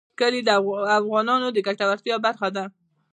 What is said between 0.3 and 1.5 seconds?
د افغانانو